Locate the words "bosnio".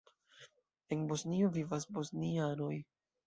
1.11-1.51